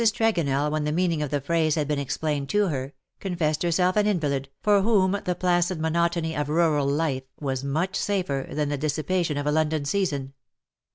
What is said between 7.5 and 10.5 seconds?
much safer than the dissipation of a London season.